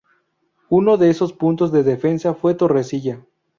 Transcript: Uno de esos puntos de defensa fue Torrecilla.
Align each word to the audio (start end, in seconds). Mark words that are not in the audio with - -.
Uno 0.71 0.97
de 0.97 1.11
esos 1.11 1.31
puntos 1.31 1.71
de 1.71 1.83
defensa 1.83 2.33
fue 2.33 2.55
Torrecilla. 2.55 3.21